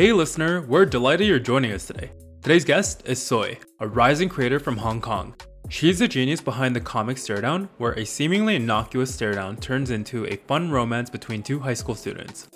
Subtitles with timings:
[0.00, 2.10] Hey listener, we're delighted you're joining us today.
[2.40, 5.34] Today's guest is Soy, a rising creator from Hong Kong.
[5.68, 9.90] She's the genius behind the comic Stare Down, where a seemingly innocuous stare down turns
[9.90, 12.48] into a fun romance between two high school students.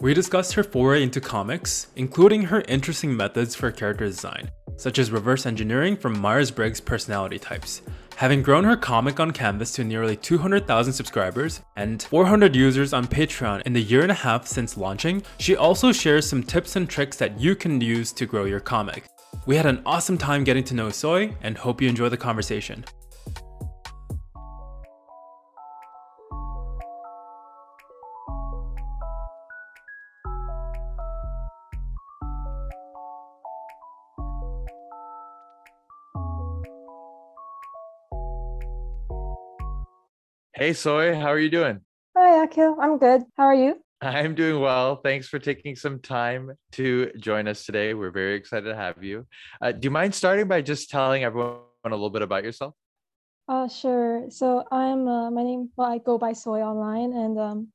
[0.00, 5.12] We discussed her foray into comics, including her interesting methods for character design, such as
[5.12, 7.80] reverse engineering from Myers Briggs personality types.
[8.18, 13.62] Having grown her comic on Canvas to nearly 200,000 subscribers and 400 users on Patreon
[13.62, 17.16] in the year and a half since launching, she also shares some tips and tricks
[17.18, 19.04] that you can use to grow your comic.
[19.46, 22.84] We had an awesome time getting to know Soy and hope you enjoy the conversation.
[40.58, 41.82] Hey, Soy, how are you doing?
[42.16, 42.78] Hi, Akil.
[42.80, 43.22] I'm good.
[43.36, 43.76] How are you?
[44.00, 44.96] I'm doing well.
[44.96, 47.94] Thanks for taking some time to join us today.
[47.94, 49.28] We're very excited to have you.
[49.62, 52.74] Uh, do you mind starting by just telling everyone a little bit about yourself?
[53.46, 54.24] Uh, sure.
[54.30, 55.70] So I'm uh, my name.
[55.76, 57.68] Well, I go by Soy online, and um,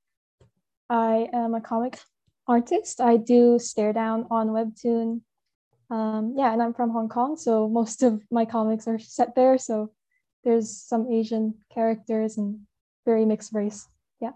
[0.90, 2.02] I am a comic
[2.48, 3.00] artist.
[3.00, 5.22] I do stare down on Webtoon.
[5.90, 9.58] Um, yeah, and I'm from Hong Kong, so most of my comics are set there.
[9.58, 9.94] So
[10.44, 12.60] there's some Asian characters and
[13.06, 13.88] very mixed race.
[14.20, 14.32] Yeah.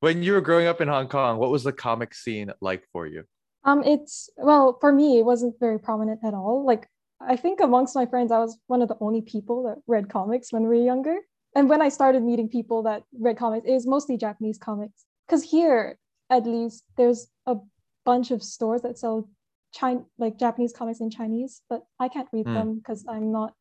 [0.00, 3.06] When you were growing up in Hong Kong, what was the comic scene like for
[3.06, 3.24] you?
[3.64, 6.64] Um, it's well for me, it wasn't very prominent at all.
[6.64, 6.88] Like
[7.20, 10.52] I think amongst my friends, I was one of the only people that read comics
[10.52, 11.18] when we were younger.
[11.54, 15.06] And when I started meeting people that read comics, it was mostly Japanese comics.
[15.26, 15.98] Because here,
[16.28, 17.56] at least, there's a
[18.04, 19.28] bunch of stores that sell
[19.72, 22.54] China, like Japanese comics in Chinese, but I can't read mm.
[22.54, 23.54] them because I'm not,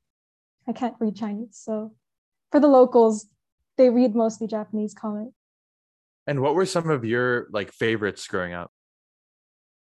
[0.67, 1.57] I can't read Chinese.
[1.63, 1.93] So
[2.51, 3.27] for the locals,
[3.77, 5.33] they read mostly Japanese comics.
[6.27, 8.71] And what were some of your like favorites growing up?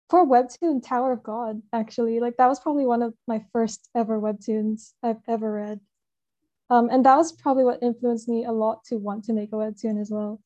[0.09, 4.21] For webtoon, Tower of God, actually, like that was probably one of my first ever
[4.21, 5.81] webtoons I've ever read.
[6.69, 9.57] Um, and that was probably what influenced me a lot to want to make a
[9.57, 10.41] webtoon as well.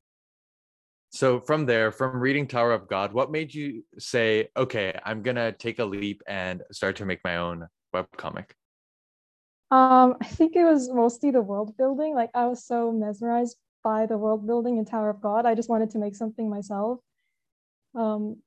[1.11, 5.53] So from there, from reading Tower of God, what made you say, okay, I'm gonna
[5.53, 8.47] take a leap and start to make my own webcomic?
[9.71, 12.15] Um, I think it was mostly the world building.
[12.15, 15.47] Like I was so mesmerized by the world building in Tower of God.
[15.47, 17.01] I just wanted to make something myself.
[17.95, 18.39] Um,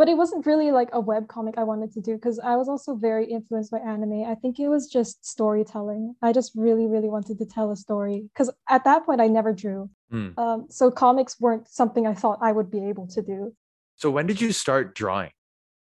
[0.00, 2.70] but it wasn't really like a web comic I wanted to do because I was
[2.70, 4.24] also very influenced by anime.
[4.24, 6.14] I think it was just storytelling.
[6.22, 9.52] I just really, really wanted to tell a story because at that point I never
[9.52, 9.90] drew.
[10.10, 10.38] Mm.
[10.38, 13.54] Um, so comics weren't something I thought I would be able to do.
[13.96, 15.32] So when did you start drawing?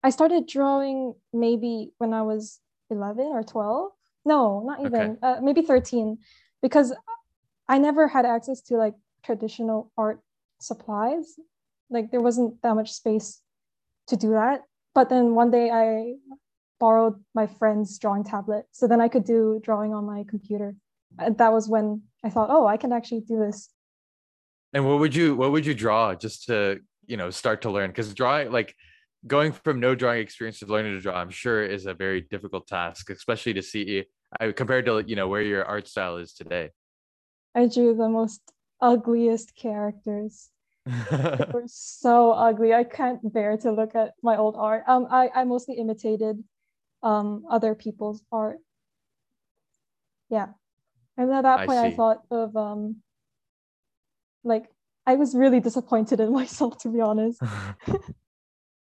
[0.03, 3.91] I started drawing maybe when I was 11 or 12
[4.27, 5.19] no not even okay.
[5.23, 6.17] uh, maybe 13
[6.61, 6.93] because
[7.67, 8.93] i never had access to like
[9.23, 10.21] traditional art
[10.59, 11.35] supplies.
[11.89, 13.41] Like there wasn't that much space
[14.07, 14.63] to do that.
[14.93, 16.15] But then one day i
[16.79, 20.75] borrowed my friend's drawing tablet so then i could do drawing on my computer.
[21.19, 23.69] And that was when i thought oh i can actually do this.
[24.73, 27.89] And what would you what would you draw just to you know start to learn?
[27.89, 28.75] Because drawing like
[29.25, 32.67] going from no drawing experience to learning to draw i'm sure is a very difficult
[32.67, 34.05] task especially to see
[34.39, 36.71] I, compared to you know where your art style is today?
[37.55, 38.41] I drew the most
[38.81, 40.49] ugliest characters.
[40.85, 42.73] they were so ugly.
[42.73, 44.83] I can't bear to look at my old art.
[44.87, 46.43] Um, I, I mostly imitated
[47.03, 48.57] um other people's art.
[50.29, 50.47] Yeah.
[51.15, 52.97] And at that point I, I thought of um
[54.43, 54.65] like
[55.05, 57.41] I was really disappointed in myself to be honest.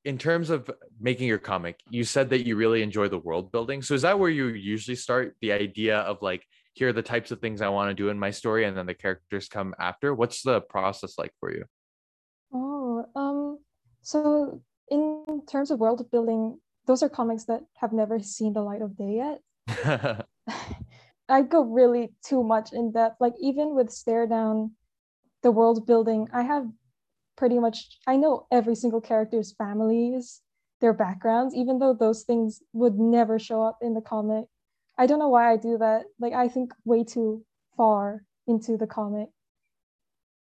[0.05, 0.71] in terms of
[1.01, 3.81] making your comic, you said that you really enjoy the world building.
[3.83, 7.31] So is that where you usually start the idea of like, here are the types
[7.31, 10.15] of things I want to do in my story, and then the characters come after?
[10.15, 11.65] What's the process like for you?
[12.53, 13.59] Oh, um,
[14.03, 14.61] so
[14.91, 18.97] in terms of world building, those are comics that have never seen the light of
[18.97, 20.27] day yet.
[21.29, 23.17] I go really too much in depth.
[23.21, 24.73] Like even with stare down,
[25.43, 26.67] the world building, I have
[27.37, 30.41] pretty much I know every single character's families,
[30.81, 34.47] their backgrounds, even though those things would never show up in the comic.
[34.99, 36.05] I don't know why I do that.
[36.19, 37.45] Like I think way too
[37.77, 39.29] far into the comic.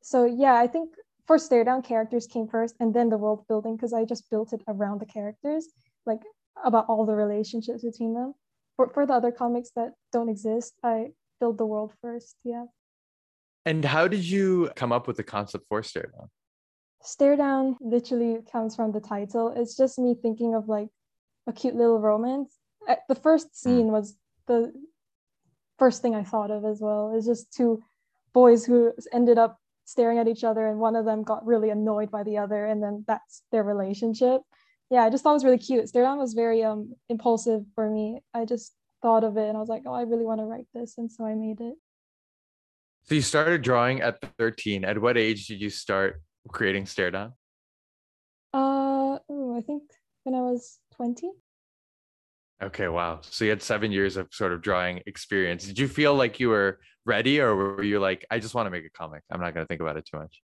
[0.03, 0.94] So yeah, I think
[1.27, 4.53] for stare down characters came first and then the world building because I just built
[4.53, 5.69] it around the characters,
[6.06, 6.21] like
[6.65, 8.35] about all the relationships between them.
[8.77, 12.37] For for the other comics that don't exist, I build the world first.
[12.44, 12.65] Yeah.
[13.67, 16.31] And how did you come up with the concept for stare down?
[17.02, 19.52] Stare Down literally comes from the title.
[19.56, 20.88] It's just me thinking of like
[21.47, 22.56] a cute little romance.
[22.88, 23.69] Uh, the first hmm.
[23.69, 24.17] scene was
[24.47, 24.73] the
[25.79, 27.14] first thing I thought of as well.
[27.17, 27.82] It's just two
[28.32, 32.11] boys who ended up staring at each other, and one of them got really annoyed
[32.11, 34.43] by the other, and then that's their relationship.
[34.91, 35.88] yeah, I just thought it was really cute.
[35.88, 38.20] Stare Down was very um impulsive for me.
[38.35, 40.69] I just thought of it and I was like, oh, I really want to write
[40.75, 41.75] this, and so I made it.
[43.05, 44.85] So you started drawing at 13.
[44.85, 47.33] At what age did you start creating Stare Down?
[48.53, 49.83] Uh, ooh, I think
[50.25, 51.31] when I was 20.
[52.63, 53.21] Okay, wow.
[53.23, 55.65] So you had seven years of sort of drawing experience.
[55.65, 58.71] Did you feel like you were ready, or were you like, I just want to
[58.71, 59.23] make a comic?
[59.31, 60.43] I'm not going to think about it too much.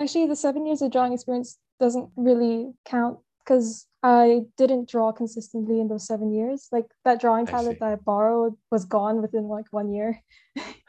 [0.00, 5.80] Actually, the seven years of drawing experience doesn't really count because I didn't draw consistently
[5.80, 6.68] in those seven years.
[6.72, 10.22] Like that drawing tablet that I borrowed was gone within like one year.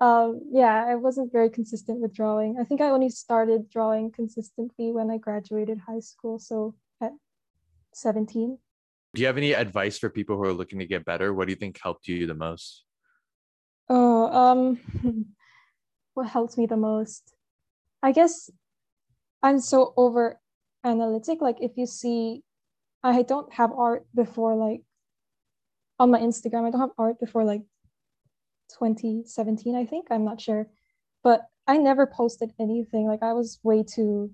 [0.00, 2.56] um, yeah, I wasn't very consistent with drawing.
[2.60, 6.38] I think I only started drawing consistently when I graduated high school.
[6.38, 7.12] So at
[7.94, 8.58] 17.
[9.14, 11.32] Do you have any advice for people who are looking to get better?
[11.32, 12.84] What do you think helped you the most?
[13.88, 14.78] Oh, um,
[16.14, 17.34] what helped me the most?
[18.02, 18.50] I guess
[19.42, 20.38] I'm so over
[20.86, 21.42] analytic.
[21.42, 22.42] Like if you see,
[23.02, 24.82] I don't have art before like
[25.98, 26.66] on my Instagram.
[26.66, 27.62] I don't have art before like
[28.78, 30.06] 2017, I think.
[30.10, 30.68] I'm not sure,
[31.22, 33.06] but I never posted anything.
[33.06, 34.30] Like I was way too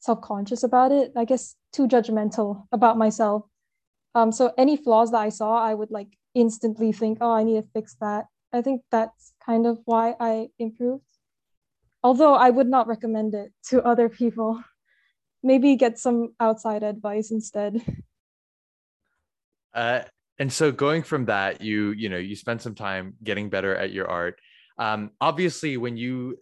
[0.00, 1.12] self-conscious about it.
[1.16, 3.44] I guess too judgmental about myself.
[4.14, 7.60] Um, so any flaws that I saw, I would like instantly think, oh, I need
[7.60, 8.26] to fix that.
[8.52, 11.04] I think that's kind of why I improved.
[12.02, 14.62] Although I would not recommend it to other people.
[15.42, 17.82] Maybe get some outside advice instead.
[19.72, 20.02] Uh,
[20.38, 23.92] and so going from that, you you know you spent some time getting better at
[23.92, 24.40] your art.
[24.78, 26.38] Um, obviously, when you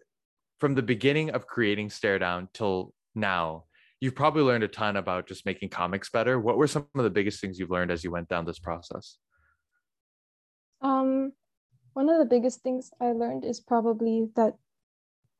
[0.58, 3.64] from the beginning of creating Stare Down till now,
[4.00, 6.38] you've probably learned a ton about just making comics better.
[6.38, 9.18] What were some of the biggest things you've learned as you went down this process?
[10.80, 11.32] Um,
[11.94, 14.54] one of the biggest things I learned is probably that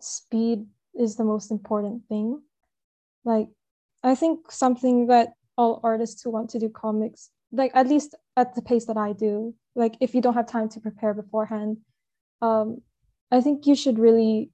[0.01, 2.43] speed is the most important thing.
[3.29, 3.49] Like,
[4.03, 8.55] I think something that all artists who want to do comics, like at least at
[8.55, 11.79] the pace that I do, like if you don't have time to prepare beforehand,
[12.41, 12.81] um,
[13.31, 14.51] I think you should really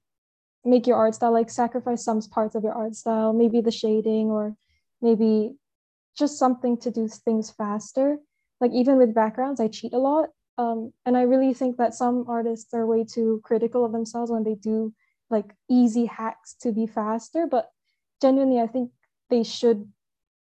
[0.65, 4.31] make your art style like sacrifice some parts of your art style maybe the shading
[4.31, 4.55] or
[5.01, 5.55] maybe
[6.17, 8.17] just something to do things faster.
[8.59, 12.25] Like even with backgrounds i cheat a lot um, and i really think that some
[12.27, 14.93] artists are way too critical of themselves when they do
[15.29, 17.69] like easy hacks to be faster but
[18.25, 18.91] genuinely i think
[19.29, 19.87] they should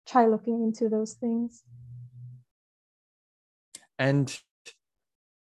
[0.10, 1.64] try looking into those things.
[3.98, 4.36] And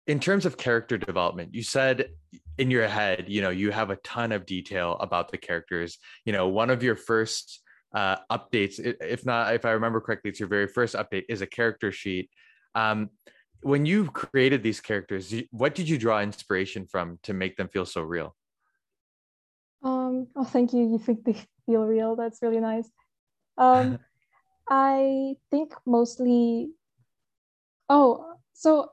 [0.07, 2.09] in terms of character development you said
[2.57, 5.97] in your head you know you have a ton of detail about the characters.
[6.25, 7.61] You know one of your first
[7.93, 11.47] uh, updates if not if i remember correctly it's your very first update is a
[11.47, 12.29] character sheet.
[12.75, 13.09] Um,
[13.61, 17.85] when you created these characters what did you draw inspiration from to make them feel
[17.85, 18.35] so real?
[19.83, 20.81] Um oh thank you.
[20.91, 21.37] You think they
[21.67, 22.89] feel real that's really nice
[23.59, 23.99] um
[24.69, 26.71] i think mostly
[27.89, 28.89] oh so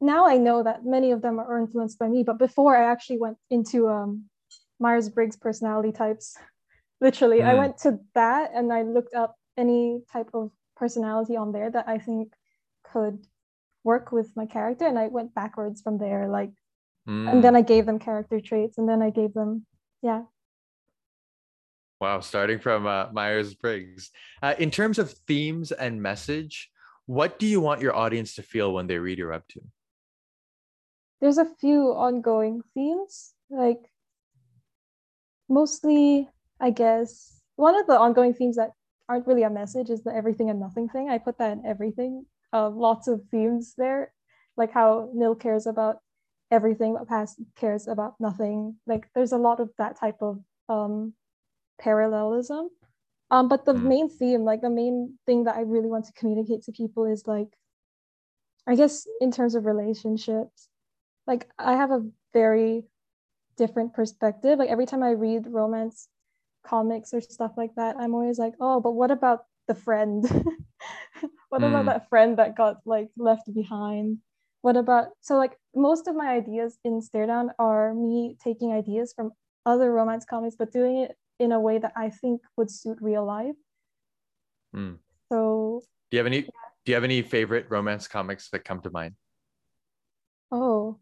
[0.00, 3.18] now I know that many of them are influenced by me, but before I actually
[3.18, 4.24] went into um,
[4.78, 6.36] Myers Briggs personality types.
[7.00, 7.46] Literally, mm.
[7.46, 11.88] I went to that and I looked up any type of personality on there that
[11.88, 12.32] I think
[12.92, 13.26] could
[13.82, 16.28] work with my character, and I went backwards from there.
[16.28, 16.50] Like,
[17.08, 17.30] mm.
[17.30, 19.66] and then I gave them character traits, and then I gave them,
[20.02, 20.22] yeah.
[22.04, 24.10] Wow, starting from uh, Myers Briggs.
[24.42, 26.70] Uh, in terms of themes and message,
[27.06, 29.60] what do you want your audience to feel when they read your up to?
[31.24, 33.90] there's a few ongoing themes like
[35.48, 36.28] mostly
[36.60, 38.72] i guess one of the ongoing themes that
[39.08, 42.26] aren't really a message is the everything and nothing thing i put that in everything
[42.52, 44.12] uh, lots of themes there
[44.58, 45.96] like how Neil cares about
[46.50, 51.14] everything but Paz cares about nothing like there's a lot of that type of um,
[51.80, 52.68] parallelism
[53.30, 53.82] um, but the mm.
[53.82, 57.24] main theme like the main thing that i really want to communicate to people is
[57.26, 57.48] like
[58.66, 60.68] i guess in terms of relationships
[61.26, 62.84] like I have a very
[63.56, 64.58] different perspective.
[64.58, 66.08] Like every time I read romance
[66.66, 70.24] comics or stuff like that, I'm always like, oh, but what about the friend?
[71.48, 71.68] what mm.
[71.68, 74.18] about that friend that got like left behind?
[74.62, 79.12] What about so like most of my ideas in Stare Down are me taking ideas
[79.14, 79.32] from
[79.66, 83.24] other romance comics, but doing it in a way that I think would suit real
[83.24, 83.54] life.
[84.74, 84.98] Mm.
[85.30, 86.50] So do you have any yeah.
[86.84, 89.14] do you have any favorite romance comics that come to mind?
[90.50, 90.98] Oh,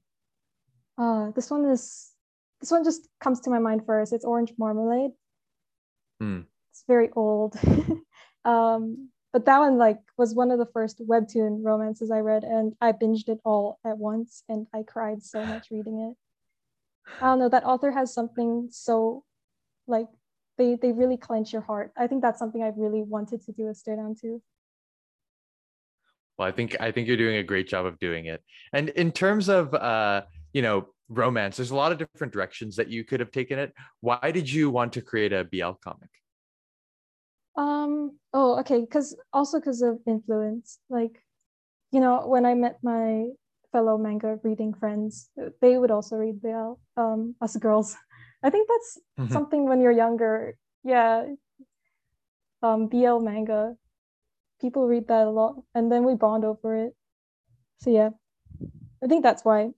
[0.99, 2.11] uh, this one is
[2.61, 4.13] this one just comes to my mind first.
[4.13, 5.13] It's Orange Marmalade.
[6.23, 6.45] Mm.
[6.71, 7.57] It's very old.
[8.45, 12.75] um, but that one like was one of the first webtoon romances I read, and
[12.81, 16.17] I binged it all at once, and I cried so much reading it.
[17.21, 17.49] I don't know.
[17.49, 19.25] That author has something so
[19.87, 20.09] like
[20.63, 21.93] they they really clench your heart.
[21.97, 24.43] I think that's something I've really wanted to do a stare down too.
[26.39, 28.43] Well, I think I think you're doing a great job of doing it.
[28.73, 32.89] And in terms of uh, you know, romance, there's a lot of different directions that
[32.89, 33.73] you could have taken it.
[34.01, 36.11] Why did you want to create a BL comic?
[37.57, 40.79] Um, oh, okay, because also because of influence.
[40.89, 41.23] Like,
[41.91, 43.27] you know, when I met my
[43.73, 47.97] fellow manga reading friends, they would also read BL, um, us girls.
[48.43, 49.33] I think that's mm-hmm.
[49.33, 50.57] something when you're younger.
[50.85, 51.27] Yeah.
[52.63, 53.75] Um, BL manga.
[54.61, 56.95] People read that a lot and then we bond over it.
[57.81, 58.11] So yeah.
[59.03, 59.71] I think that's why.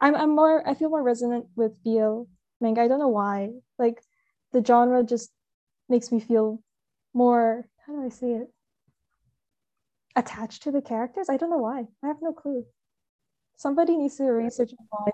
[0.00, 2.22] I'm I'm more I feel more resonant with BL
[2.60, 2.80] manga.
[2.80, 3.50] I don't know why.
[3.78, 4.02] Like
[4.52, 5.30] the genre just
[5.88, 6.62] makes me feel
[7.12, 8.48] more how do I say it?
[10.16, 11.28] Attached to the characters.
[11.28, 11.84] I don't know why.
[12.02, 12.64] I have no clue.
[13.56, 15.10] Somebody needs to research why.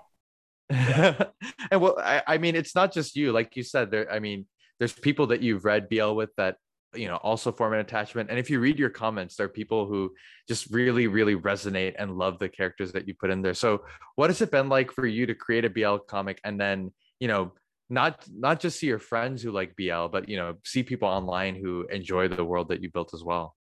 [1.71, 3.91] and well, I, I mean, it's not just you, like you said.
[3.91, 4.45] There, I mean,
[4.79, 6.57] there's people that you've read BL with that
[6.93, 8.29] you know also form an attachment.
[8.29, 10.13] And if you read your comments there are people who
[10.47, 13.53] just really really resonate and love the characters that you put in there.
[13.53, 13.85] So
[14.15, 17.27] what has it been like for you to create a bl comic and then you
[17.27, 17.53] know
[17.89, 21.55] not not just see your friends who like bl but you know see people online
[21.55, 23.55] who enjoy the world that you built as well?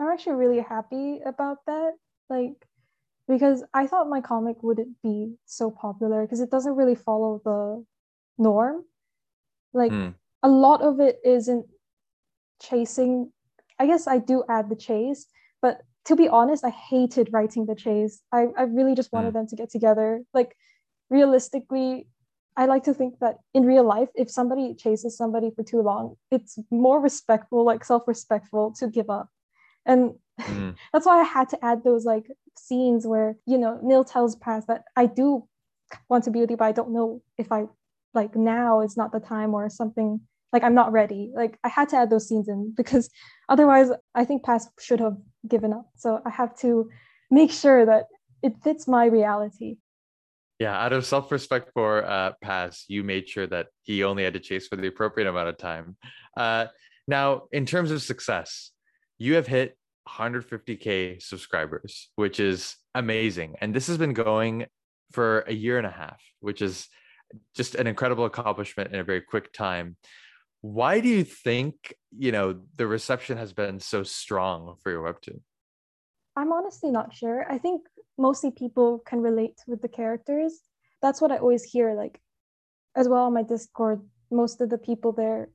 [0.00, 1.92] I'm actually really happy about that.
[2.28, 2.54] Like
[3.28, 7.84] because I thought my comic wouldn't be so popular because it doesn't really follow the
[8.38, 8.84] norm.
[9.72, 10.14] Like mm.
[10.42, 11.66] a lot of it isn't
[12.60, 13.32] chasing.
[13.78, 15.26] I guess I do add the chase,
[15.60, 18.20] but to be honest, I hated writing the chase.
[18.32, 19.34] I, I really just wanted mm.
[19.34, 20.22] them to get together.
[20.34, 20.56] Like
[21.10, 22.08] realistically,
[22.56, 26.16] I like to think that in real life, if somebody chases somebody for too long,
[26.30, 29.28] it's more respectful, like self-respectful to give up.
[29.86, 30.74] And mm.
[30.92, 34.66] that's why I had to add those like scenes where, you know, Neil tells Paz
[34.66, 35.46] that I do
[36.08, 37.64] want to be with but I don't know if I
[38.14, 40.20] like now is not the time or something
[40.52, 41.32] like I'm not ready.
[41.34, 43.10] Like I had to add those scenes in because
[43.48, 45.16] otherwise I think Paz should have
[45.48, 45.86] given up.
[45.96, 46.90] So I have to
[47.30, 48.06] make sure that
[48.42, 49.76] it fits my reality.
[50.58, 54.40] Yeah, out of self-respect for uh, Paz, you made sure that he only had to
[54.40, 55.96] chase for the appropriate amount of time.
[56.36, 56.66] Uh,
[57.08, 58.70] now, in terms of success,
[59.18, 59.76] you have hit
[60.08, 63.56] 150k subscribers, which is amazing.
[63.60, 64.66] And this has been going
[65.12, 66.88] for a year and a half, which is
[67.54, 69.96] just an incredible accomplishment in a very quick time.
[70.60, 75.40] Why do you think, you know, the reception has been so strong for your webtoon?
[76.36, 77.46] I'm honestly not sure.
[77.50, 77.82] I think
[78.16, 80.60] mostly people can relate with the characters.
[81.00, 82.20] That's what I always hear like
[82.96, 84.02] as well on my Discord.
[84.30, 85.48] Most of the people there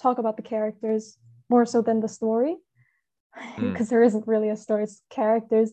[0.00, 1.18] talk about the characters
[1.50, 2.56] more so than the story
[3.56, 3.90] because mm.
[3.90, 4.84] there isn't really a story.
[4.84, 5.72] It's characters.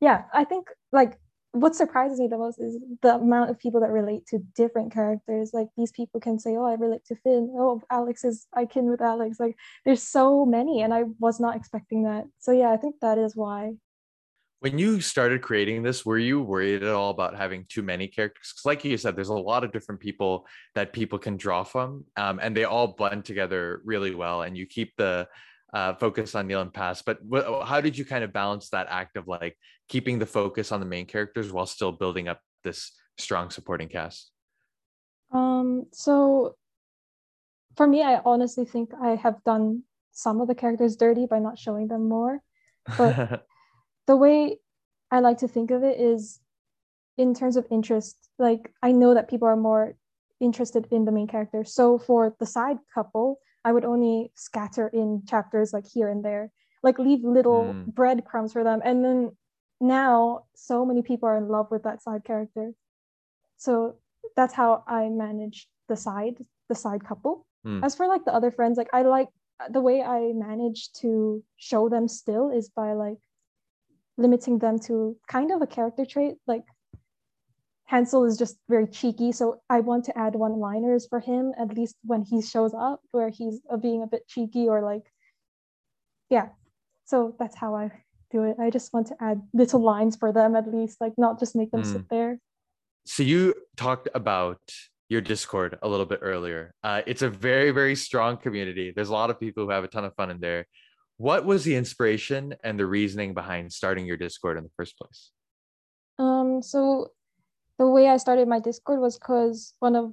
[0.00, 1.18] Yeah i think like
[1.52, 5.50] what surprises me the most is the amount of people that relate to different characters.
[5.52, 7.54] Like these people can say oh i relate to finn.
[7.56, 9.38] Oh alex is i kin with alex.
[9.38, 12.24] Like there's so many and i was not expecting that.
[12.38, 13.74] So yeah i think that is why.
[14.60, 18.52] When you started creating this were you worried at all about having too many characters?
[18.52, 22.04] Because like you said there's a lot of different people that people can draw from
[22.16, 25.28] um, and they all blend together really well and you keep the
[25.72, 27.02] uh, focus on Neil and Paz.
[27.04, 29.56] But wh- how did you kind of balance that act of like
[29.88, 34.30] keeping the focus on the main characters while still building up this strong supporting cast?
[35.32, 36.56] Um, so
[37.76, 41.58] for me, I honestly think I have done some of the characters dirty by not
[41.58, 42.42] showing them more.
[42.98, 43.42] But
[44.06, 44.58] the way
[45.10, 46.40] I like to think of it is
[47.16, 48.16] in terms of interest.
[48.38, 49.96] Like I know that people are more
[50.40, 51.64] interested in the main character.
[51.64, 56.50] So for the side couple, I would only scatter in chapters like here and there,
[56.82, 57.86] like leave little mm.
[57.86, 58.80] breadcrumbs for them.
[58.84, 59.36] And then
[59.80, 62.72] now so many people are in love with that side character.
[63.56, 63.96] So
[64.36, 67.46] that's how I manage the side, the side couple.
[67.66, 67.84] Mm.
[67.84, 69.28] As for like the other friends, like I like
[69.70, 73.18] the way I manage to show them still is by like
[74.18, 76.34] limiting them to kind of a character trait.
[76.46, 76.64] Like
[77.92, 81.94] Hansel is just very cheeky, so I want to add one-liners for him at least
[82.02, 85.12] when he shows up, where he's uh, being a bit cheeky or like,
[86.30, 86.48] yeah.
[87.04, 87.90] So that's how I
[88.30, 88.56] do it.
[88.58, 91.70] I just want to add little lines for them at least, like not just make
[91.70, 91.92] them mm.
[91.92, 92.38] sit there.
[93.04, 94.62] So you talked about
[95.10, 96.72] your Discord a little bit earlier.
[96.82, 98.90] Uh, it's a very very strong community.
[98.96, 100.66] There's a lot of people who have a ton of fun in there.
[101.18, 105.30] What was the inspiration and the reasoning behind starting your Discord in the first place?
[106.18, 107.10] Um, so
[107.78, 110.12] the way I started my Discord was because one of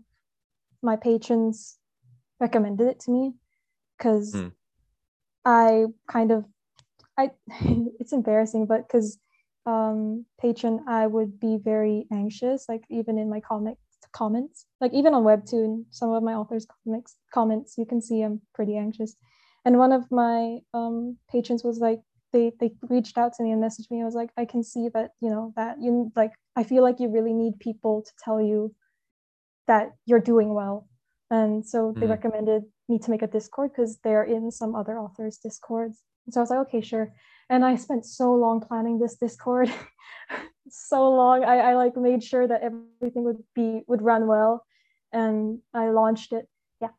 [0.82, 1.78] my patrons
[2.40, 3.34] recommended it to me
[3.98, 4.52] because mm.
[5.46, 6.46] I kind of
[7.18, 7.32] I
[8.00, 9.18] it's embarrassing, but because
[9.66, 13.78] um patron I would be very anxious, like even in my comic
[14.12, 14.66] comments.
[14.82, 18.78] Like even on Webtoon, some of my authors' comics comments, you can see I'm pretty
[18.78, 19.16] anxious.
[19.66, 22.02] And one of my um, patrons was like,
[22.32, 24.02] they they reached out to me and messaged me.
[24.02, 26.32] I was like, I can see that you know that you like.
[26.56, 28.74] I feel like you really need people to tell you
[29.68, 30.88] that you're doing well,
[31.30, 32.10] and so they mm.
[32.10, 36.02] recommended me to make a Discord because they're in some other authors' discords.
[36.26, 37.14] And so I was like, okay, sure.
[37.50, 39.72] And I spent so long planning this Discord,
[40.70, 41.44] so long.
[41.44, 44.66] I, I like made sure that everything would be would run well,
[45.12, 46.48] and I launched it.
[46.82, 46.90] Yeah.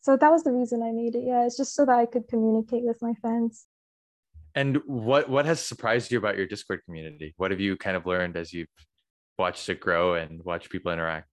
[0.00, 1.24] So that was the reason I made it.
[1.26, 3.66] Yeah, it's just so that I could communicate with my fans.
[4.56, 7.34] And what what has surprised you about your Discord community?
[7.36, 8.68] What have you kind of learned as you've
[9.38, 11.28] watched it grow and watch people interact?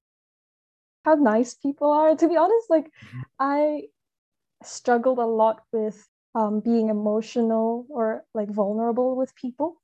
[1.05, 2.15] How nice people are.
[2.15, 3.21] To be honest, like mm-hmm.
[3.39, 3.83] I
[4.61, 9.81] struggled a lot with um, being emotional or like vulnerable with people.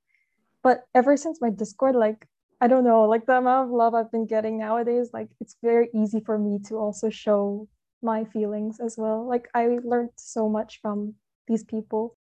[0.62, 2.28] But ever since my Discord, like
[2.60, 5.88] I don't know, like the amount of love I've been getting nowadays, like it's very
[5.96, 7.70] easy for me to also show
[8.02, 9.26] my feelings as well.
[9.26, 11.16] Like I learned so much from
[11.48, 12.18] these people.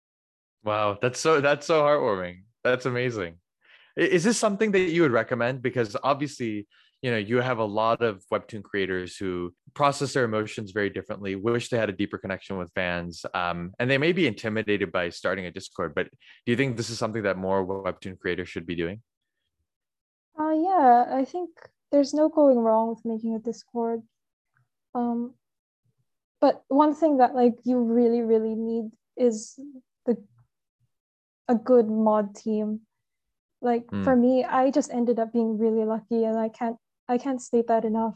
[0.67, 2.41] Wow, that's so that's so heartwarming.
[2.61, 3.35] That's amazing.
[3.95, 5.61] Is this something that you would recommend?
[5.61, 6.67] Because obviously,
[7.01, 11.35] you know, you have a lot of webtoon creators who process their emotions very differently,
[11.35, 15.07] wish they had a deeper connection with fans, um, and they may be intimidated by
[15.07, 15.95] starting a Discord.
[15.95, 16.09] But
[16.45, 19.01] do you think this is something that more webtoon creators should be doing?
[20.37, 21.49] Uh, yeah, I think
[21.93, 24.01] there's no going wrong with making a Discord.
[24.93, 25.33] Um,
[26.41, 29.57] but one thing that like you really, really need is
[30.05, 30.17] the
[31.47, 32.81] a good mod team.
[33.61, 34.03] Like mm.
[34.03, 36.77] for me i just ended up being really lucky and i can't
[37.09, 38.13] i can't state that enough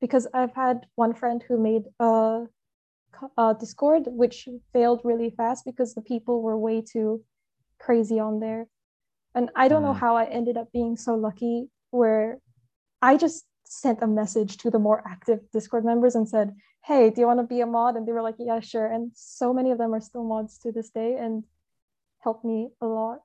[0.00, 2.46] because i've had one friend who made a,
[3.38, 7.22] a discord which failed really fast because the people were way too
[7.78, 8.66] crazy on there.
[9.34, 9.86] And i don't mm.
[9.86, 12.38] know how i ended up being so lucky where
[13.00, 16.52] i just sent a message to the more active discord members and said
[16.84, 17.94] hey do you want to be a mod?
[17.94, 18.86] And they were like yeah sure.
[18.86, 21.14] And so many of them are still mods to this day.
[21.14, 21.44] And
[22.22, 23.18] helped me a lot.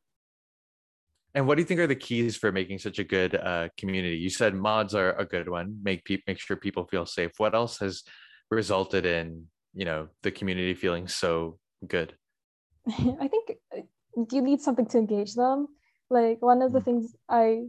[1.34, 4.16] And what do you think are the keys for making such a good uh, community?
[4.18, 5.78] You said mods are a good one.
[5.84, 7.32] Make people make sure people feel safe.
[7.38, 8.04] What else has
[8.50, 12.14] resulted in you know the community feeling so good?
[12.88, 13.82] I think uh,
[14.32, 15.68] you need something to engage them.
[16.10, 16.86] Like one of the mm.
[16.86, 17.64] things I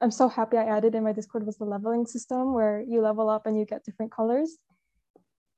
[0.00, 3.28] I'm so happy I added in my Discord was the leveling system where you level
[3.28, 4.56] up and you get different colors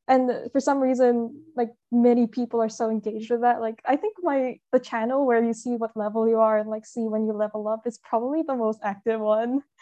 [0.08, 3.60] and for some reason like many people are so engaged with that.
[3.60, 6.86] Like i think my the channel where you see what level you are and like
[6.86, 9.62] see when you level up is probably the most active one.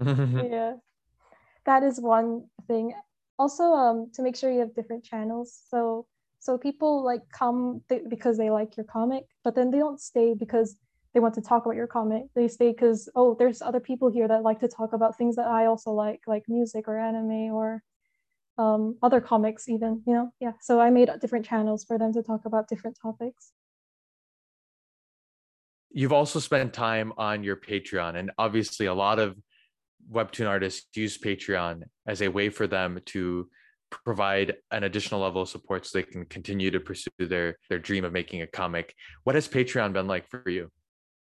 [0.00, 0.74] Yeah.
[1.66, 2.94] That is one thing.
[3.38, 5.60] Also um to make sure you have different channels.
[5.70, 6.06] So
[6.40, 10.34] so people like come th- because they like your comic but then they don't stay
[10.34, 10.76] because
[11.14, 12.24] they want to talk about your comic.
[12.34, 15.48] They stay because oh there's other people here that like to talk about things that
[15.48, 17.82] i also like like music or anime or
[18.58, 20.30] um, other comics even you know?
[20.40, 23.52] Yeah so i made different channels for them to talk about different topics.
[25.90, 29.36] You've also spent time on your patreon and obviously a lot of
[30.10, 33.48] webtoon artists use patreon as a way for them to
[33.90, 38.04] provide an additional level of support so they can continue to pursue their their dream
[38.04, 38.94] of making a comic.
[39.24, 40.70] What has patreon been like for you?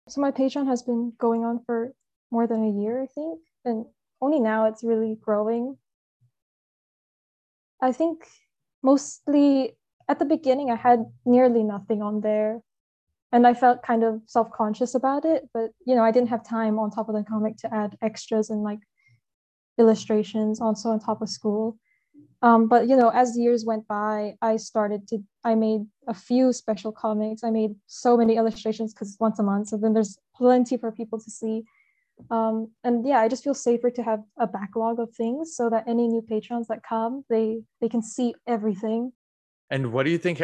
[0.10, 1.94] So my patreon has been going on for
[2.32, 3.86] more than a year i think and
[4.22, 5.78] only now it's really growing
[7.86, 8.26] I think
[8.82, 9.78] mostly
[10.10, 12.62] at the beginning, I had nearly nothing on there.
[13.32, 15.50] And I felt kind of self conscious about it.
[15.54, 18.50] But, you know, I didn't have time on top of the comic to add extras
[18.50, 18.80] and like
[19.78, 21.78] illustrations also on top of school.
[22.42, 26.54] Um, but, you know, as years went by, I started to, I made a few
[26.54, 27.44] special comics.
[27.44, 29.70] I made so many illustrations because once a month.
[29.70, 31.64] So then there's plenty for people to see
[32.30, 35.88] um, and yeah i just feel safer to have a backlog of things so that
[35.88, 39.12] any new patrons that come they they can see everything.
[39.70, 40.42] And what do you think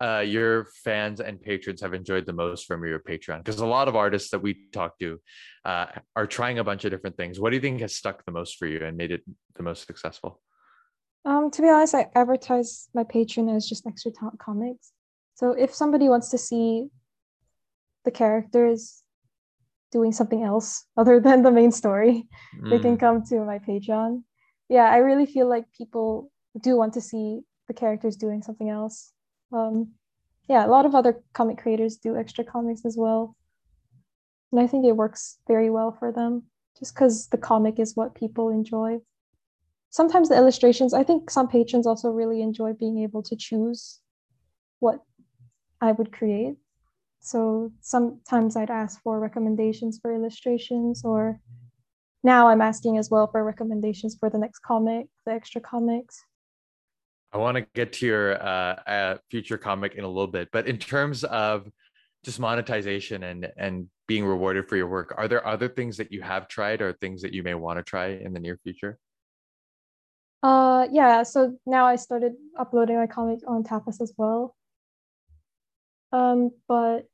[0.00, 3.44] uh, your fans and patrons have enjoyed the most from your patreon?
[3.44, 5.20] Because a lot of artists that we talk to
[5.64, 7.38] uh, are trying a bunch of different things.
[7.38, 9.22] What do you think has stuck the most for you and made it
[9.56, 10.40] the most successful?
[11.24, 14.92] Um, to be honest i advertise my Patreon as just extra talent comics.
[15.34, 16.88] So if somebody wants to see
[18.04, 19.02] the characters
[19.90, 22.26] doing something else other than the main story,
[22.60, 22.70] mm.
[22.70, 23.00] they can mm.
[23.00, 24.22] come to my Patreon.
[24.68, 29.12] Yeah, I really feel like people do want to see the characters doing something else.
[29.52, 29.92] Um,
[30.48, 33.36] yeah, a lot of other comic creators do extra comics as well.
[34.50, 36.44] And I think it works very well for them
[36.78, 38.98] just because the comic is what people enjoy.
[39.90, 44.00] Sometimes the illustrations, I think some patrons also really enjoy being able to choose
[44.80, 45.00] what
[45.80, 46.56] I would create.
[47.28, 51.38] So sometimes I'd ask for recommendations for illustrations or
[52.24, 56.24] now I'm asking as well for recommendations for the next comic, the extra comics.
[57.30, 60.66] I want to get to your uh, uh, future comic in a little bit, but
[60.66, 61.68] in terms of
[62.24, 66.22] just monetization and and being rewarded for your work, are there other things that you
[66.22, 68.98] have tried or things that you may want to try in the near future?
[70.42, 71.22] Uh, yeah.
[71.24, 74.56] So now I started uploading my comic on Tapas as well.
[76.10, 77.06] Um, but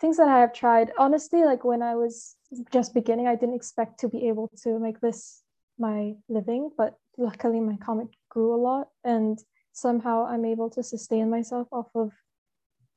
[0.00, 2.36] things that I have tried, honestly, like when I was
[2.72, 5.42] just beginning, I didn't expect to be able to make this
[5.78, 9.38] my living, but luckily my comic grew a lot and
[9.72, 12.12] somehow I'm able to sustain myself off of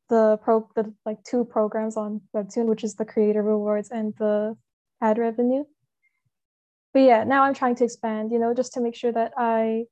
[0.09, 4.57] the pro the like two programs on Webtoon, which is the creator rewards and the
[5.01, 5.63] ad revenue.
[6.93, 9.85] But yeah, now I'm trying to expand, you know, just to make sure that I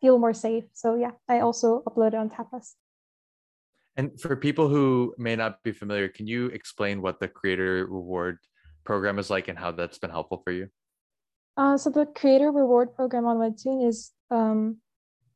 [0.00, 0.64] feel more safe.
[0.72, 2.74] So yeah, I also uploaded on Tapas.
[3.96, 8.38] And for people who may not be familiar, can you explain what the creator reward
[8.84, 10.68] program is like and how that's been helpful for you?
[11.56, 14.78] Uh, so the creator reward program on Webtoon is um,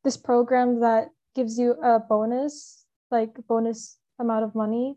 [0.04, 4.96] this program that gives you a bonus, like bonus amount of money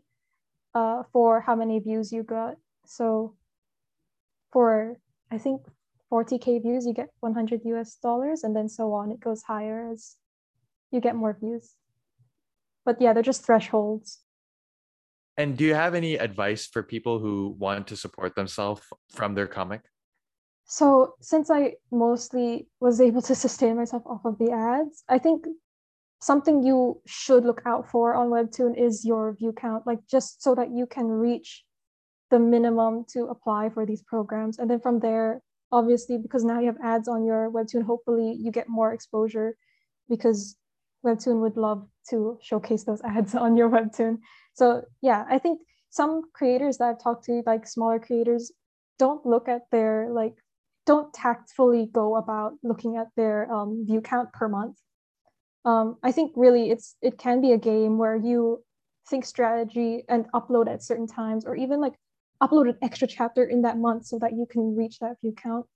[0.74, 2.54] uh, for how many views you got.
[2.86, 3.36] So
[4.52, 4.96] for
[5.30, 5.62] I think
[6.10, 9.12] 40k views, you get 100 US dollars, and then so on.
[9.12, 10.16] It goes higher as
[10.90, 11.74] you get more views.
[12.84, 14.20] But yeah, they're just thresholds.
[15.36, 19.46] And do you have any advice for people who want to support themselves from their
[19.46, 19.82] comic?
[20.66, 25.46] So, since I mostly was able to sustain myself off of the ads, I think
[26.20, 30.54] something you should look out for on Webtoon is your view count, like just so
[30.54, 31.64] that you can reach
[32.30, 34.58] the minimum to apply for these programs.
[34.58, 35.40] And then from there,
[35.72, 39.56] obviously, because now you have ads on your Webtoon, hopefully you get more exposure
[40.08, 40.56] because
[41.04, 44.18] Webtoon would love to showcase those ads on your Webtoon.
[44.54, 45.60] So, yeah, I think
[45.90, 48.52] some creators that I've talked to, like smaller creators,
[48.98, 50.34] don't look at their like
[50.86, 54.76] don't tactfully go about looking at their um, view count per month.
[55.64, 58.62] Um, I think really it's it can be a game where you
[59.08, 61.94] think strategy and upload at certain times, or even like
[62.42, 65.66] upload an extra chapter in that month so that you can reach that view count.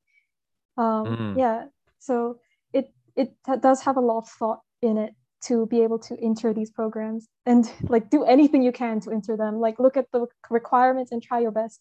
[0.76, 1.38] Um, mm.
[1.38, 1.66] Yeah,
[1.98, 2.38] so
[2.72, 6.54] it it does have a lot of thought in it to be able to enter
[6.54, 9.60] these programs and like do anything you can to enter them.
[9.60, 11.80] Like look at the requirements and try your best.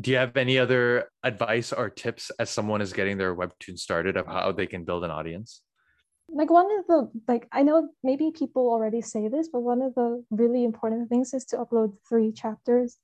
[0.00, 4.16] Do you have any other advice or tips as someone is getting their webtoon started
[4.16, 5.62] of how they can build an audience?
[6.28, 9.94] Like one of the like i know maybe people already say this but one of
[9.94, 12.98] the really important things is to upload three chapters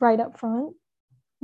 [0.00, 0.74] right up front.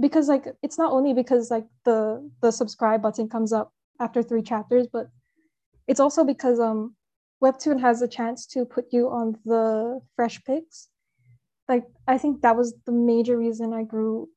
[0.00, 4.42] Because like it's not only because like the the subscribe button comes up after three
[4.42, 5.08] chapters but
[5.90, 6.94] it's also because um
[7.44, 10.88] webtoon has a chance to put you on the fresh picks
[11.68, 14.28] like i think that was the major reason i grew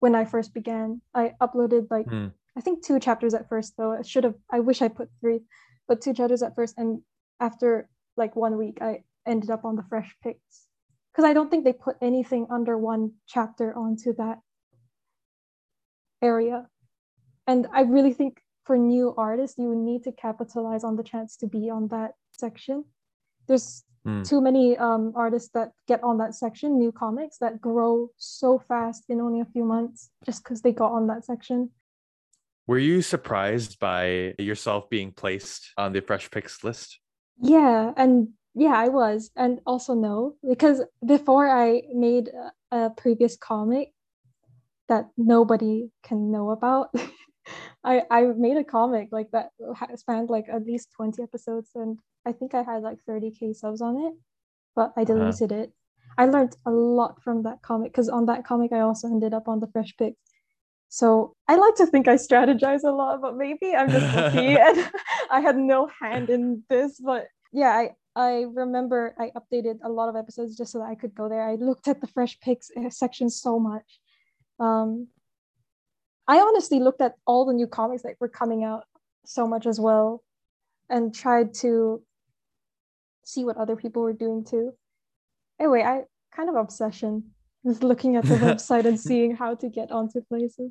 [0.00, 1.00] when I first began.
[1.14, 2.32] I uploaded like mm.
[2.56, 3.92] I think two chapters at first though.
[3.92, 5.40] I should have I wish I put three,
[5.86, 7.02] but two chapters at first and
[7.38, 10.66] after like one week I ended up on the fresh picks.
[11.14, 14.40] Cuz I don't think they put anything under one chapter onto that
[16.22, 16.68] area.
[17.46, 21.48] And I really think for new artists you need to capitalize on the chance to
[21.48, 22.84] be on that section.
[23.48, 24.24] There's mm.
[24.24, 29.06] too many um, artists that get on that section, new comics that grow so fast
[29.08, 31.70] in only a few months just because they got on that section.
[32.68, 37.00] Were you surprised by yourself being placed on the Fresh Picks list?
[37.42, 42.30] Yeah, and yeah, I was, and also no, because before I made
[42.70, 43.88] a, a previous comic
[44.88, 46.94] that nobody can know about.
[47.84, 49.50] I I made a comic like that
[49.96, 53.96] spanned like at least 20 episodes and I think I had like 30k subs on
[53.96, 54.14] it,
[54.76, 55.14] but I uh-huh.
[55.14, 55.62] deleted uh-huh.
[55.62, 55.72] it.
[56.18, 59.48] I learned a lot from that comic because on that comic I also ended up
[59.48, 60.18] on the fresh picks.
[60.88, 64.90] So I like to think I strategize a lot, but maybe I'm just lucky and
[65.30, 67.00] I had no hand in this.
[67.00, 70.96] But yeah, I I remember I updated a lot of episodes just so that I
[70.96, 71.48] could go there.
[71.48, 74.00] I looked at the fresh picks uh, section so much.
[74.58, 75.06] Um,
[76.30, 78.84] I honestly looked at all the new comics that were coming out
[79.24, 80.22] so much as well
[80.88, 82.04] and tried to
[83.24, 84.74] see what other people were doing too.
[85.58, 87.32] Anyway, I kind of obsession
[87.64, 90.70] with looking at the website and seeing how to get onto places.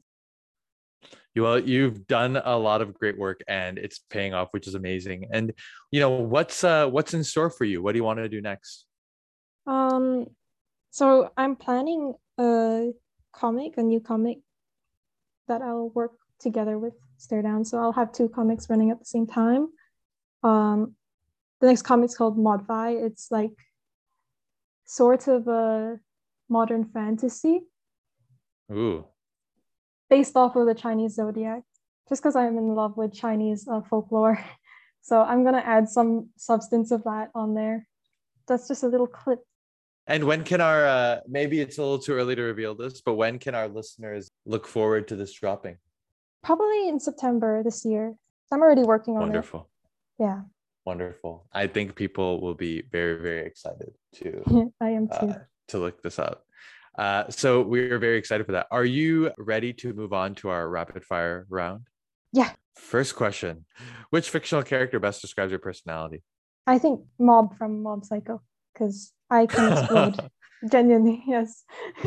[1.36, 5.28] Well, you've done a lot of great work and it's paying off, which is amazing.
[5.34, 5.52] And
[5.92, 7.84] you know, what's uh what's in store for you?
[7.84, 8.86] What do you want to do next?
[9.68, 10.28] Um
[10.92, 12.92] so I'm planning a
[13.34, 14.40] comic, a new comic
[15.50, 17.66] that I'll work together with Stare Down.
[17.66, 19.68] So I'll have two comics running at the same time.
[20.44, 20.96] Um
[21.60, 23.06] the next comic is called Modvi.
[23.06, 23.52] It's like
[24.86, 26.00] sort of a
[26.48, 27.62] modern fantasy.
[28.72, 29.06] Ooh.
[30.10, 31.64] based off of the Chinese zodiac,
[32.08, 34.40] just because I'm in love with Chinese uh, folklore.
[35.02, 37.88] So I'm gonna add some substance of that on there.
[38.48, 39.40] That's just a little clip.
[40.10, 43.14] And when can our uh, maybe it's a little too early to reveal this, but
[43.14, 45.78] when can our listeners look forward to this dropping?
[46.44, 48.16] Probably in September this year.
[48.52, 49.70] I'm already working on Wonderful.
[50.20, 50.24] it.
[50.24, 50.42] Yeah.
[50.84, 51.46] Wonderful.
[51.54, 55.14] I think people will be very, very excited to I am too.
[55.14, 56.44] uh, to look this up.
[56.98, 58.66] Uh, so we're very excited for that.
[58.72, 61.86] Are you ready to move on to our rapid fire round?
[62.34, 62.50] Yeah.
[62.76, 63.66] First question:
[64.10, 66.24] Which fictional character best describes your personality?
[66.66, 68.42] I think Mob from Mob Psycho
[68.74, 70.30] because I can explode.
[70.70, 71.64] Genuinely, yes.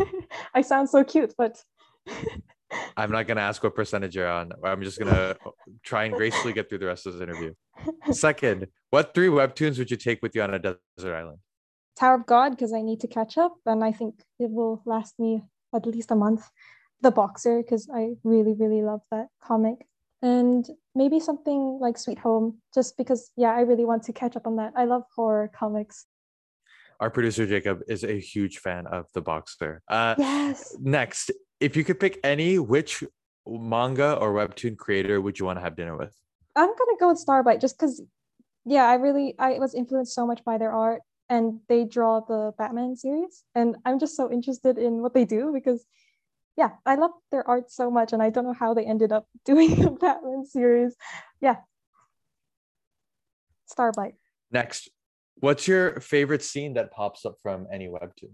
[0.55, 1.63] I sound so cute, but
[2.97, 4.53] I'm not gonna ask what percentage you're on.
[4.65, 5.37] I'm just gonna
[5.83, 7.55] try and gracefully get through the rest of this interview.
[8.11, 11.39] Second, what three webtoons would you take with you on a desert island?
[11.99, 15.19] Tower of God because I need to catch up, and I think it will last
[15.19, 15.43] me
[15.75, 16.49] at least a month.
[17.01, 19.87] The Boxer because I really, really love that comic,
[20.23, 24.47] and maybe something like Sweet Home just because yeah, I really want to catch up
[24.47, 24.73] on that.
[24.77, 26.07] I love horror comics.
[27.03, 29.83] Our producer Jacob is a huge fan of the Boxer.
[29.89, 30.77] Uh, Yes.
[30.79, 33.03] Next, if you could pick any, which
[33.45, 36.15] manga or webtoon creator would you want to have dinner with?
[36.55, 38.01] I'm gonna go with Starbite just because,
[38.65, 42.53] yeah, I really I was influenced so much by their art, and they draw the
[42.57, 45.85] Batman series, and I'm just so interested in what they do because,
[46.57, 49.27] yeah, I love their art so much, and I don't know how they ended up
[49.45, 50.95] doing a Batman series.
[51.41, 51.57] Yeah,
[53.67, 54.15] Starbite.
[54.53, 54.89] Next,
[55.43, 58.33] what's your favorite scene that pops up from any webtoon?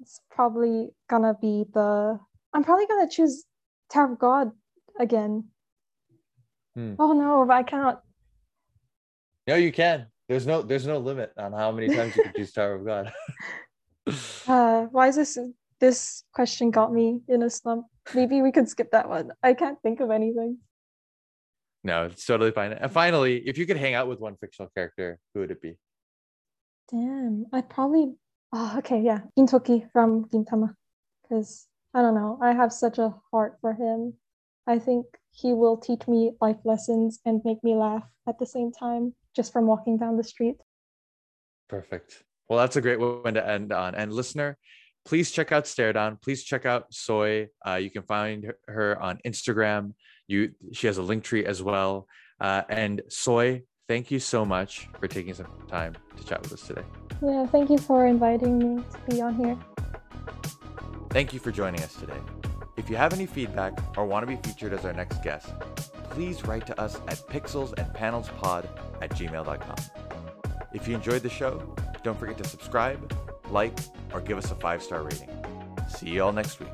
[0.00, 2.20] It's probably gonna be the.
[2.54, 3.44] I'm probably gonna choose
[3.92, 4.52] Tower of God
[4.98, 5.48] again.
[6.74, 6.94] Hmm.
[6.98, 8.02] Oh no, but I cannot.
[9.46, 10.06] No, you can.
[10.28, 13.12] There's no there's no limit on how many times you can choose Tower of God.
[14.48, 15.38] Uh, why is this
[15.78, 17.86] this question got me in a slump?
[18.14, 19.30] Maybe we could skip that one.
[19.42, 20.58] I can't think of anything.
[21.84, 22.72] no, it's totally fine.
[22.72, 25.76] And finally, if you could hang out with one fictional character, who would it be?
[26.90, 28.14] Damn, I'd probably.
[28.52, 30.74] Oh, okay, yeah, Gintoki from Gintama,
[31.22, 34.14] because I don't know, I have such a heart for him.
[34.66, 38.72] I think he will teach me life lessons and make me laugh at the same
[38.72, 40.56] time, just from walking down the street.
[41.68, 42.24] Perfect.
[42.48, 43.94] Well, that's a great one to end on.
[43.94, 44.58] And listener,
[45.04, 46.18] please check out Stare Down.
[46.20, 47.48] Please check out Soy.
[47.64, 49.94] Uh, you can find her on Instagram.
[50.26, 52.08] You she has a link tree as well.
[52.40, 56.64] Uh, and Soy, thank you so much for taking some time to chat with us
[56.64, 56.84] today.
[57.20, 59.58] Yeah, thank you for inviting me to be on here.
[61.08, 62.20] Thank you for joining us today.
[62.76, 65.48] If you have any feedback or want to be featured as our next guest,
[66.08, 68.68] please write to us at pixelsandpanelspod
[69.02, 69.76] at gmail.com.
[70.72, 71.74] If you enjoyed the show,
[72.04, 73.12] don't forget to subscribe,
[73.50, 73.76] like,
[74.14, 75.30] or give us a five star rating.
[75.88, 76.68] See you all next week.